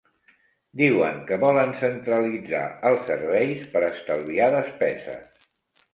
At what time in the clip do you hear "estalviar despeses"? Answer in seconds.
3.93-5.49